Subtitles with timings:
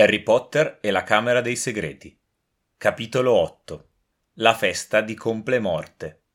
[0.00, 2.16] Harry Potter e la Camera dei Segreti.
[2.76, 3.88] Capitolo 8.
[4.34, 6.26] La festa di Complemorte.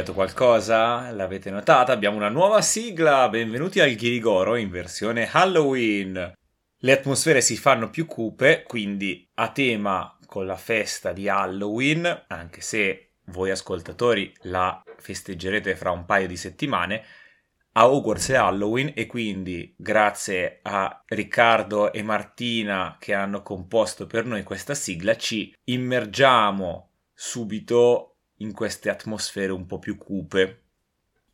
[0.00, 1.10] Cambiato qualcosa?
[1.10, 1.92] L'avete notata?
[1.92, 3.28] Abbiamo una nuova sigla!
[3.28, 6.32] Benvenuti al Ghirigoro in versione Halloween!
[6.78, 12.62] Le atmosfere si fanno più cupe, quindi a tema con la festa di Halloween, anche
[12.62, 17.04] se voi ascoltatori la festeggerete fra un paio di settimane,
[17.72, 24.24] a Hogwarts è Halloween e quindi grazie a Riccardo e Martina che hanno composto per
[24.24, 28.09] noi questa sigla ci immergiamo subito
[28.40, 30.62] in queste atmosfere un po' più cupe.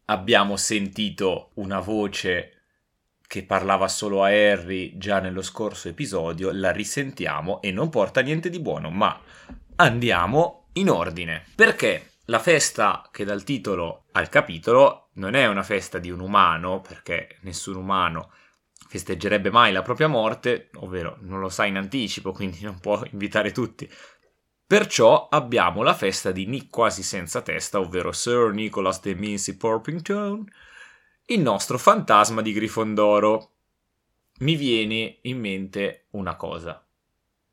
[0.06, 2.52] Abbiamo sentito una voce
[3.26, 8.48] che parlava solo a Harry già nello scorso episodio, la risentiamo e non porta niente
[8.48, 9.20] di buono, ma
[9.76, 11.44] andiamo in ordine.
[11.54, 16.20] Perché la festa che dà il titolo al capitolo non è una festa di un
[16.20, 18.30] umano, perché nessun umano
[18.88, 23.50] festeggerebbe mai la propria morte, ovvero non lo sa in anticipo, quindi non può invitare
[23.50, 23.90] tutti
[24.68, 30.44] Perciò abbiamo la festa di Nick quasi senza testa, ovvero Sir Nicholas de Mincy Porpington,
[31.26, 33.52] il nostro fantasma di Grifondoro.
[34.38, 36.84] Mi viene in mente una cosa.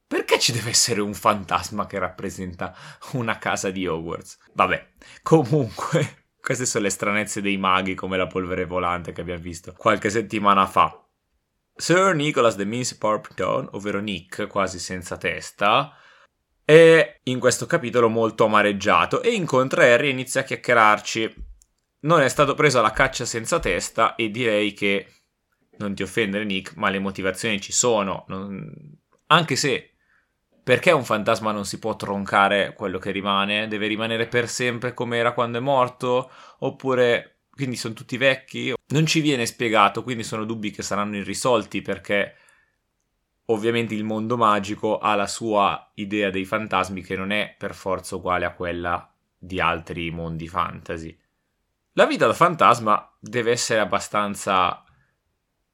[0.07, 2.75] Perché ci deve essere un fantasma che rappresenta
[3.11, 4.39] una casa di Hogwarts?
[4.53, 9.71] Vabbè, comunque, queste sono le stranezze dei maghi come la polvere volante che abbiamo visto
[9.77, 10.99] qualche settimana fa.
[11.75, 15.95] Sir Nicholas de Mincy Porpington, ovvero Nick quasi senza testa,
[16.65, 21.51] è in questo capitolo molto amareggiato e incontra Harry e inizia a chiacchierarci.
[22.01, 25.07] Non è stato preso alla caccia senza testa e direi che,
[25.77, 28.25] non ti offendere Nick, ma le motivazioni ci sono.
[28.27, 28.71] Non...
[29.27, 29.93] Anche se,
[30.63, 33.67] perché un fantasma non si può troncare quello che rimane?
[33.67, 36.29] Deve rimanere per sempre come era quando è morto?
[36.59, 38.73] Oppure, quindi sono tutti vecchi?
[38.87, 42.35] Non ci viene spiegato, quindi sono dubbi che saranno irrisolti perché
[43.47, 48.15] Ovviamente il mondo magico ha la sua idea dei fantasmi che non è per forza
[48.15, 51.17] uguale a quella di altri mondi fantasy.
[51.93, 54.83] La vita da fantasma deve essere abbastanza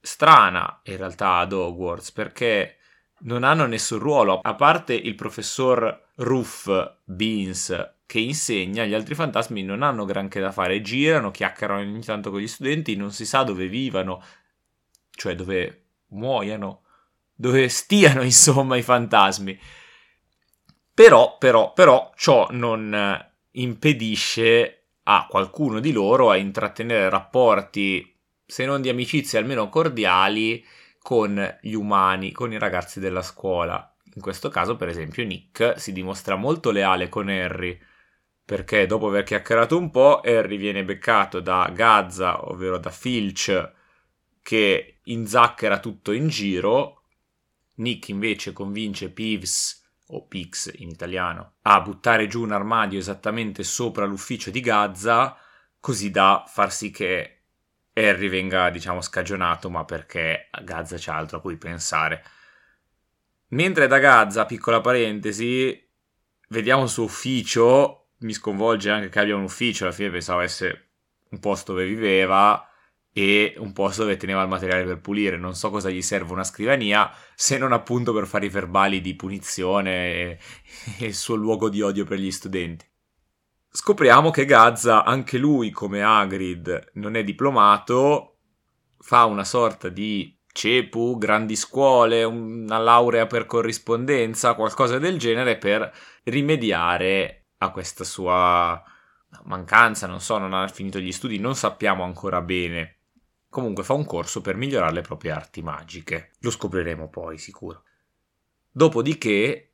[0.02, 2.78] strana in realtà ad Hogwarts perché
[3.22, 6.70] non hanno nessun ruolo, a parte il professor Ruff
[7.04, 12.32] Beans che insegna, gli altri fantasmi non hanno granché da fare, girano, chiacchierano ogni tanto
[12.32, 14.24] con gli studenti, non si sa dove vivano,
[15.12, 16.86] cioè dove muoiano
[17.40, 19.58] dove stiano insomma i fantasmi.
[20.94, 28.14] Però, però, però, ciò non eh, impedisce a qualcuno di loro a intrattenere rapporti,
[28.46, 30.66] se non di amicizia, almeno cordiali,
[31.02, 33.96] con gli umani, con i ragazzi della scuola.
[34.16, 37.80] In questo caso, per esempio, Nick si dimostra molto leale con Harry,
[38.44, 43.72] perché dopo aver chiacchierato un po', Harry viene beccato da Gazza, ovvero da Filch,
[44.42, 46.99] che inzacchera tutto in giro,
[47.80, 54.06] Nick invece convince Peeves o Pix in italiano, a buttare giù un armadio esattamente sopra
[54.06, 55.38] l'ufficio di Gazza,
[55.80, 57.36] così da far sì che
[57.94, 62.24] Harry venga, diciamo, scagionato, ma perché Gazza c'ha altro a cui pensare.
[63.50, 65.88] Mentre da Gazza, piccola parentesi,
[66.50, 70.90] vediamo il suo ufficio, mi sconvolge anche che abbia un ufficio, alla fine pensavo avesse
[71.30, 72.69] un posto dove viveva,
[73.12, 75.38] e un posto dove teneva il materiale per pulire.
[75.38, 79.16] Non so cosa gli serve una scrivania, se non appunto per fare i verbali di
[79.16, 80.40] punizione e,
[81.00, 82.86] e il suo luogo di odio per gli studenti.
[83.72, 88.38] Scopriamo che Gazza, anche lui come Hagrid, non è diplomato,
[88.98, 95.92] fa una sorta di CEPU, grandi scuole, una laurea per corrispondenza, qualcosa del genere per
[96.24, 98.82] rimediare a questa sua
[99.44, 102.99] mancanza, non so, non ha finito gli studi, non sappiamo ancora bene
[103.50, 106.32] Comunque fa un corso per migliorare le proprie arti magiche.
[106.40, 107.84] Lo scopriremo poi, sicuro.
[108.72, 109.72] Dopodiché,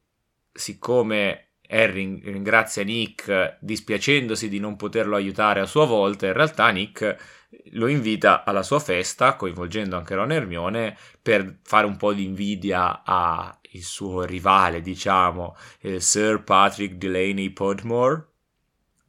[0.52, 7.44] siccome Harry ringrazia Nick dispiacendosi di non poterlo aiutare a sua volta, in realtà Nick
[7.72, 13.04] lo invita alla sua festa, coinvolgendo anche Ron Hermione, per fare un po' di invidia
[13.04, 15.56] al suo rivale, diciamo,
[15.98, 18.28] Sir Patrick Delaney Podmore.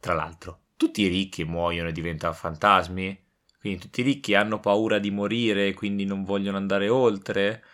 [0.01, 3.25] Tra l'altro, tutti i ricchi muoiono e diventano fantasmi?
[3.67, 7.65] Quindi tutti i ricchi hanno paura di morire e quindi non vogliono andare oltre?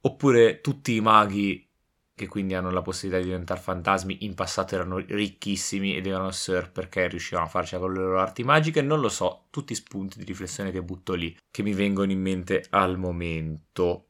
[0.00, 1.64] Oppure tutti i maghi
[2.12, 6.72] che quindi hanno la possibilità di diventare fantasmi, in passato erano ricchissimi ed erano Sir
[6.72, 10.24] perché riuscivano a farcela con le loro arti magiche, non lo so, tutti spunti di
[10.24, 14.08] riflessione che butto lì, che mi vengono in mente al momento.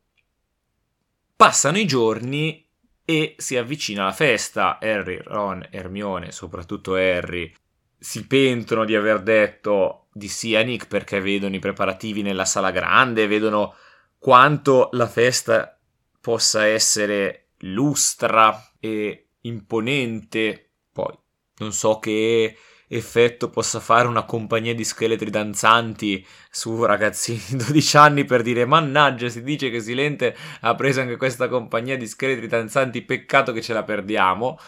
[1.37, 2.67] Passano i giorni
[3.05, 4.79] e si avvicina la festa.
[4.81, 7.53] Harry, Ron, Hermione, soprattutto Harry,
[7.99, 10.31] si pentono di aver detto di
[10.65, 13.75] Nick perché vedono i preparativi nella sala grande, vedono
[14.19, 15.79] quanto la festa
[16.21, 20.71] possa essere lustra e imponente.
[20.93, 21.17] Poi
[21.59, 22.57] non so che
[22.89, 28.67] effetto possa fare una compagnia di scheletri danzanti su ragazzini di 12 anni per dire
[28.67, 33.63] mannaggia si dice che Silente ha preso anche questa compagnia di scheletri danzanti peccato che
[33.63, 34.59] ce la perdiamo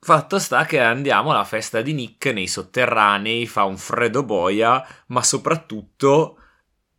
[0.00, 5.22] fatto sta che andiamo alla festa di Nick nei sotterranei fa un freddo boia ma
[5.22, 6.38] soprattutto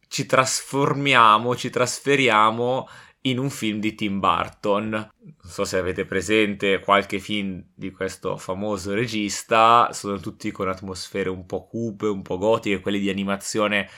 [0.08, 2.88] ci trasformiamo ci trasferiamo
[3.22, 4.90] in un film di Tim Burton.
[4.90, 11.30] Non so se avete presente qualche film di questo famoso regista, sono tutti con atmosfere
[11.30, 13.90] un po' cupe, un po' gotiche, quelli di animazione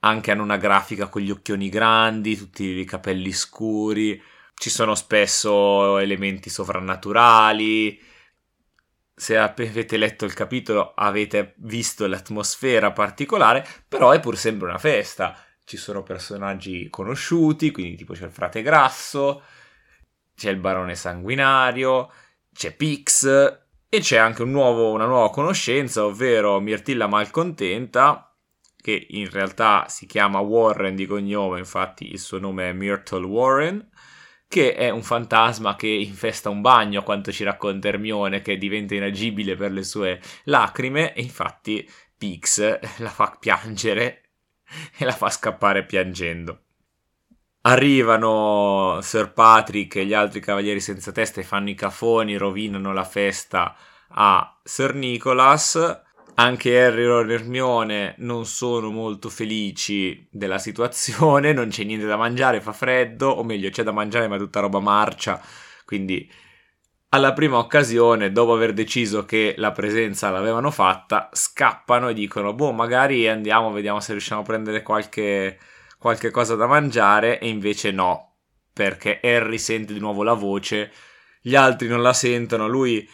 [0.00, 4.20] anche hanno una grafica con gli occhioni grandi, tutti i capelli scuri,
[4.54, 8.08] ci sono spesso elementi sovrannaturali.
[9.20, 15.36] Se avete letto il capitolo avete visto l'atmosfera particolare, però è pur sempre una festa.
[15.62, 19.42] Ci sono personaggi conosciuti, quindi tipo c'è il frate grasso,
[20.34, 22.10] c'è il barone sanguinario,
[22.50, 23.26] c'è Pix
[23.90, 28.34] e c'è anche un nuovo, una nuova conoscenza, ovvero Mirtilla Malcontenta,
[28.74, 33.86] che in realtà si chiama Warren di cognome, infatti il suo nome è Myrtle Warren,
[34.50, 38.96] che è un fantasma che infesta un bagno, a quanto ci racconta Hermione, che diventa
[38.96, 41.88] inagibile per le sue lacrime, e infatti
[42.18, 42.58] Pix
[42.98, 44.22] la fa piangere
[44.98, 46.62] e la fa scappare piangendo.
[47.60, 53.04] Arrivano Sir Patrick e gli altri cavalieri senza testa e fanno i cafoni, rovinano la
[53.04, 53.76] festa
[54.08, 56.02] a Sir Nicholas.
[56.40, 62.16] Anche Harry, Ron e Hermione non sono molto felici della situazione, non c'è niente da
[62.16, 65.38] mangiare, fa freddo, o meglio c'è da mangiare ma è tutta roba marcia,
[65.84, 66.26] quindi
[67.10, 72.72] alla prima occasione, dopo aver deciso che la presenza l'avevano fatta, scappano e dicono: Boh,
[72.72, 75.58] magari andiamo, vediamo se riusciamo a prendere qualche,
[75.98, 77.38] qualche cosa da mangiare.
[77.38, 78.36] E invece no,
[78.72, 80.90] perché Harry sente di nuovo la voce,
[81.42, 82.66] gli altri non la sentono.
[82.66, 83.06] Lui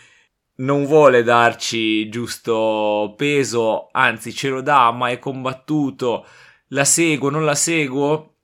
[0.57, 6.27] non vuole darci giusto peso, anzi ce lo dà, ma è combattuto.
[6.69, 8.37] La seguo, non la seguo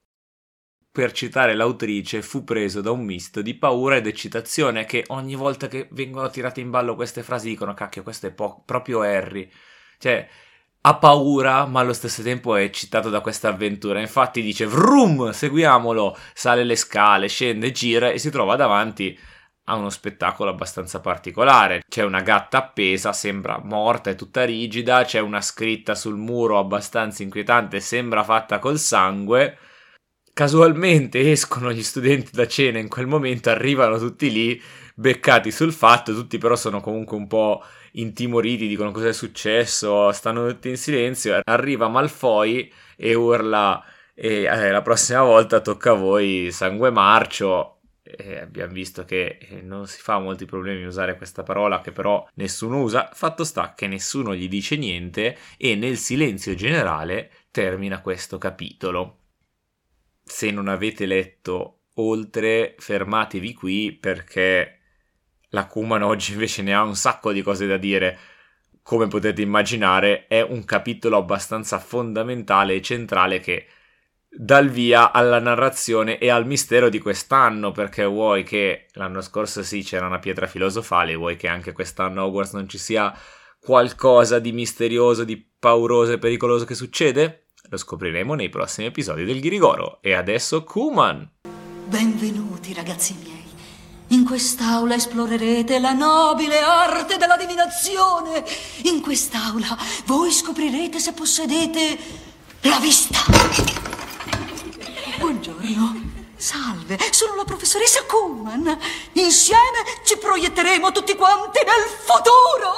[0.92, 5.66] per citare l'autrice, fu preso da un misto di paura ed eccitazione che ogni volta
[5.66, 9.50] che vengono tirate in ballo queste frasi dicono cacchio, questo è po- proprio Harry.
[9.98, 10.28] Cioè,
[10.84, 14.00] ha paura, ma allo stesso tempo è eccitato da questa avventura.
[14.00, 19.18] Infatti dice vrum, seguiamolo, sale le scale, scende, gira e si trova davanti
[19.72, 21.82] a uno spettacolo abbastanza particolare.
[21.88, 27.22] C'è una gatta appesa, sembra morta e tutta rigida, c'è una scritta sul muro abbastanza
[27.22, 29.58] inquietante, sembra fatta col sangue
[30.32, 34.60] casualmente escono gli studenti da cena in quel momento, arrivano tutti lì,
[34.94, 40.48] beccati sul fatto, tutti però sono comunque un po' intimoriti, dicono cosa è successo, stanno
[40.48, 43.82] tutti in silenzio, arriva Malfoy e urla
[44.14, 47.71] e eh, la prossima volta tocca a voi sangue marcio.
[48.16, 52.26] E abbiamo visto che eh, non si fa molti problemi usare questa parola che però
[52.34, 53.10] nessuno usa.
[53.12, 59.18] Fatto sta che nessuno gli dice niente e nel silenzio generale termina questo capitolo
[60.24, 64.78] se non avete letto oltre, fermatevi qui perché
[65.50, 68.18] la Kuman oggi invece ne ha un sacco di cose da dire.
[68.82, 73.66] Come potete immaginare, è un capitolo abbastanza fondamentale e centrale che
[74.34, 79.62] dà il via alla narrazione e al mistero di quest'anno, perché vuoi che l'anno scorso
[79.62, 83.14] sì c'era una pietra filosofale, vuoi che anche quest'anno Hogwarts non ci sia
[83.60, 87.46] qualcosa di misterioso, di pauroso e pericoloso che succede?
[87.68, 90.00] Lo scopriremo nei prossimi episodi del Ghirigoro.
[90.02, 91.30] E adesso Kuman.
[91.86, 93.40] Benvenuti ragazzi miei.
[94.08, 98.44] In quest'aula esplorerete la nobile arte della divinazione.
[98.84, 101.98] In quest'aula voi scoprirete se possedete
[102.62, 104.01] la vista.
[105.72, 106.10] Buongiorno.
[106.36, 108.78] Salve, sono la professoressa Kuman.
[109.14, 112.74] Insieme ci proietteremo tutti quanti nel futuro.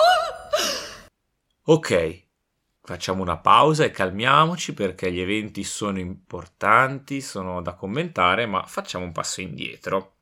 [1.64, 2.22] Ok,
[2.82, 9.04] facciamo una pausa e calmiamoci perché gli eventi sono importanti, sono da commentare, ma facciamo
[9.04, 10.18] un passo indietro.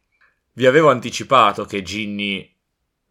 [0.52, 2.56] Vi avevo anticipato che Ginny,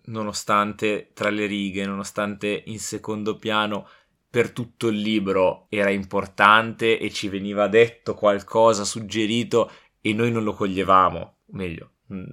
[0.06, 3.88] nonostante tra le righe, nonostante in secondo piano
[4.32, 9.70] per tutto il libro era importante e ci veniva detto qualcosa, suggerito
[10.00, 12.26] e noi non lo coglievamo, meglio, in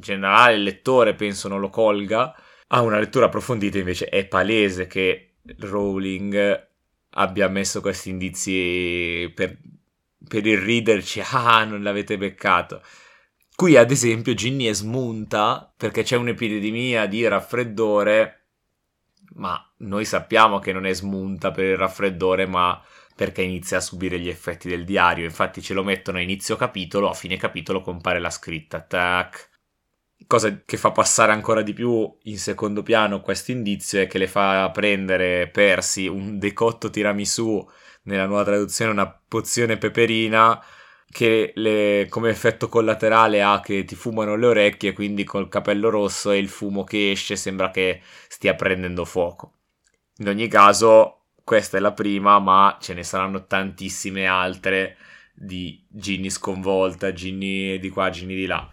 [0.00, 2.34] generale il lettore penso non lo colga,
[2.68, 6.68] a una lettura approfondita invece è palese che Rowling
[7.10, 9.58] abbia messo questi indizi per,
[10.26, 12.82] per irriderci, ah non l'avete beccato.
[13.54, 18.41] Qui ad esempio Ginny è smunta perché c'è un'epidemia di raffreddore,
[19.34, 22.80] ma noi sappiamo che non è smunta per il raffreddore, ma
[23.14, 25.24] perché inizia a subire gli effetti del diario.
[25.24, 28.80] Infatti ce lo mettono a inizio capitolo, a fine capitolo compare la scritta.
[28.80, 29.50] Tac.
[30.26, 34.28] Cosa che fa passare ancora di più in secondo piano questo indizio è che le
[34.28, 37.68] fa prendere Percy un decotto tiramisù,
[38.04, 40.62] nella nuova traduzione una pozione peperina,
[41.12, 46.30] che le, come effetto collaterale ha che ti fumano le orecchie, quindi col capello rosso
[46.30, 49.52] e il fumo che esce sembra che stia prendendo fuoco.
[50.16, 54.96] In ogni caso, questa è la prima, ma ce ne saranno tantissime altre
[55.34, 58.66] di Ginny sconvolta, Ginny di qua, Ginny di là.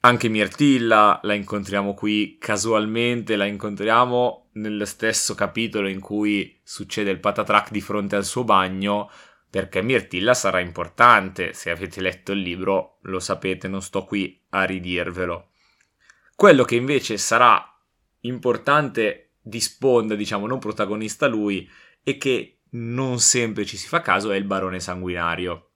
[0.00, 7.20] Anche Mirtilla la incontriamo qui casualmente, la incontriamo nello stesso capitolo in cui succede il
[7.20, 9.08] patatrack di fronte al suo bagno,
[9.52, 14.64] perché Mirtilla sarà importante, se avete letto il libro lo sapete, non sto qui a
[14.64, 15.50] ridirvelo.
[16.34, 17.62] Quello che invece sarà
[18.20, 21.68] importante di sponda, diciamo, non protagonista lui,
[22.02, 25.72] e che non sempre ci si fa caso è il barone sanguinario.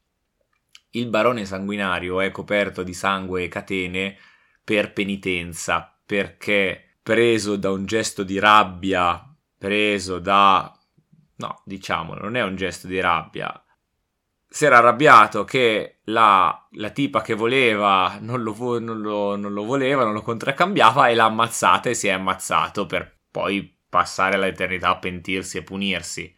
[0.92, 4.16] Il barone sanguinario è coperto di sangue e catene
[4.64, 9.22] per penitenza, perché preso da un gesto di rabbia,
[9.58, 10.74] preso da...
[11.34, 13.60] no, diciamo, non è un gesto di rabbia.
[14.48, 19.64] Si era arrabbiato che la, la tipa che voleva non lo, non, lo, non lo
[19.64, 24.90] voleva, non lo contraccambiava e l'ha ammazzata e si è ammazzato per poi passare l'eternità
[24.90, 26.34] a pentirsi e punirsi.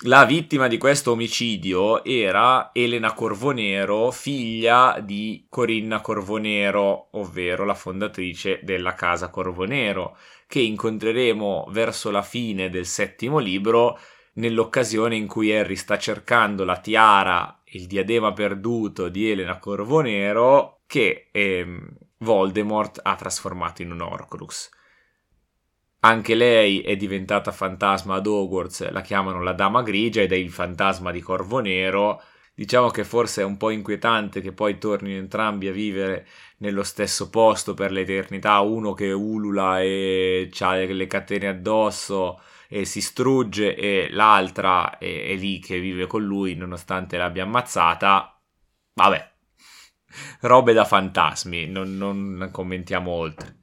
[0.00, 8.60] La vittima di questo omicidio era Elena Corvonero, figlia di Corinna Corvonero, ovvero la fondatrice
[8.62, 13.98] della casa Corvonero, che incontreremo verso la fine del settimo libro,
[14.36, 21.28] nell'occasione in cui Harry sta cercando la tiara, il diadema perduto di Elena Corvonero, che
[21.32, 21.88] ehm,
[22.18, 24.70] Voldemort ha trasformato in un Horcrux.
[26.00, 30.50] Anche lei è diventata fantasma ad Hogwarts, la chiamano la Dama Grigia ed è il
[30.50, 32.22] fantasma di Corvo Nero.
[32.54, 36.26] Diciamo che forse è un po' inquietante che poi tornino entrambi a vivere
[36.58, 43.00] nello stesso posto per l'eternità, uno che ulula e ha le catene addosso e si
[43.00, 48.40] strugge e l'altra è, è lì che vive con lui nonostante l'abbia ammazzata.
[48.94, 49.32] Vabbè,
[50.40, 53.56] robe da fantasmi, non, non commentiamo oltre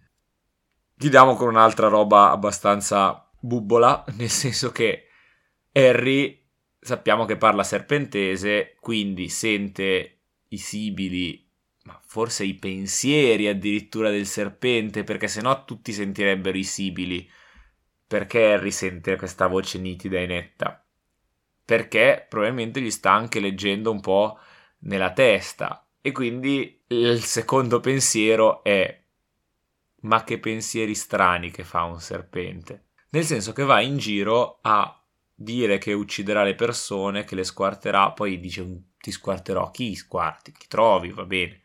[1.03, 5.07] chiudiamo con un'altra roba abbastanza bubbola, nel senso che
[5.73, 6.41] Harry
[6.79, 11.45] sappiamo che parla serpentese, quindi sente i sibili,
[11.83, 17.29] ma forse i pensieri addirittura del serpente, perché sennò tutti sentirebbero i sibili.
[18.13, 20.85] Perché Harry sente questa voce nitida e netta?
[21.65, 24.37] Perché probabilmente gli sta anche leggendo un po'
[24.81, 25.87] nella testa.
[25.99, 29.01] E quindi il secondo pensiero è
[30.01, 32.89] ma che pensieri strani che fa un serpente.
[33.09, 35.03] Nel senso che va in giro a
[35.33, 40.67] dire che ucciderà le persone, che le squarterà, poi dice ti squarterò, chi squarti, chi
[40.67, 41.61] trovi, va bene.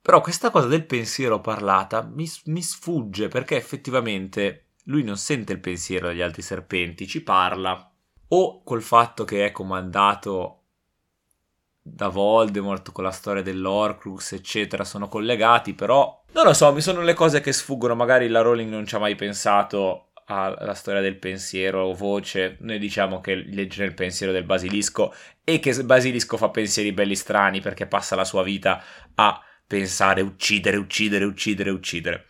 [0.00, 5.60] Però questa cosa del pensiero parlata mi, mi sfugge perché effettivamente lui non sente il
[5.60, 7.90] pensiero degli altri serpenti, ci parla.
[8.30, 10.54] O col fatto che è comandato
[11.80, 17.00] da Voldemort con la storia dell'Orcrux, eccetera, sono collegati, però non lo so, mi sono
[17.00, 21.16] le cose che sfuggono, magari la Rowling non ci ha mai pensato alla storia del
[21.16, 26.50] pensiero o voce, noi diciamo che legge nel pensiero del basilisco e che Basilisco fa
[26.50, 28.82] pensieri belli strani perché passa la sua vita
[29.14, 32.26] a pensare uccidere, uccidere, uccidere, uccidere.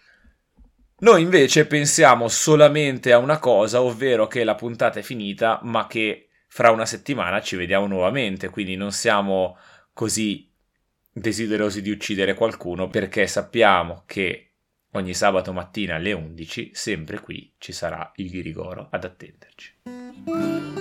[1.00, 6.28] Noi invece pensiamo solamente a una cosa, ovvero che la puntata è finita, ma che
[6.48, 9.56] fra una settimana ci vediamo nuovamente, quindi non siamo
[9.92, 10.50] così
[11.12, 14.54] desiderosi di uccidere qualcuno perché sappiamo che
[14.92, 20.77] ogni sabato mattina alle 11 sempre qui ci sarà il Ghirigoro ad attenderci.